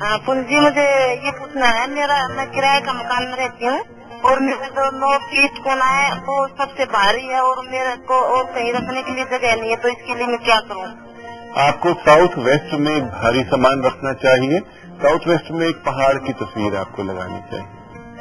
हाँ, 0.00 0.16
जी 0.18 0.60
मुझे 0.60 0.82
ये 1.24 1.30
पूछना 1.30 1.66
है 1.66 1.86
मेरा 1.90 2.16
मैं 2.28 2.46
किराए 2.50 2.80
का 2.80 2.92
मकान 2.92 3.26
में 3.28 3.36
रहती 3.36 3.66
हूँ 3.66 3.78
और 4.24 4.40
मेरे 4.40 4.66
जो 4.68 4.90
नौ 4.98 5.12
फीट 5.28 5.58
कोना 5.64 5.84
है 5.84 6.10
वो 6.18 6.36
सबसे 6.48 6.84
भारी 6.86 7.26
है 7.26 7.40
और 7.42 7.62
मेरे 7.68 7.94
को 8.08 8.18
और 8.36 8.44
कहीं 8.44 8.72
रखने 8.72 9.02
के 9.02 9.14
लिए 9.14 9.24
जगह 9.24 9.54
नहीं 9.60 9.70
है 9.70 9.76
तो 9.76 9.88
इसके 9.88 10.14
लिए 10.14 10.26
मैं 10.26 10.38
क्या 10.38 10.58
करूँ? 10.68 10.84
आपको 11.64 11.92
साउथ 12.00 12.38
वेस्ट 12.46 12.74
में 12.80 13.08
भारी 13.08 13.42
सामान 13.44 13.82
रखना 13.82 14.12
चाहिए 14.24 14.60
साउथ 15.02 15.28
वेस्ट 15.28 15.50
में 15.50 15.66
एक 15.66 15.82
पहाड़ 15.86 16.14
की 16.18 16.32
तस्वीर 16.44 16.76
आपको 16.76 17.02
लगानी 17.02 17.40
चाहिए। 17.50 17.66